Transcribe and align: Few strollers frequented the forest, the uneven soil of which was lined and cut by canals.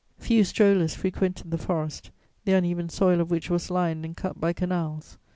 Few 0.17 0.43
strollers 0.43 0.95
frequented 0.95 1.51
the 1.51 1.59
forest, 1.59 2.09
the 2.43 2.53
uneven 2.53 2.89
soil 2.89 3.21
of 3.21 3.29
which 3.29 3.51
was 3.51 3.69
lined 3.69 4.03
and 4.03 4.17
cut 4.17 4.41
by 4.41 4.51
canals. 4.51 5.19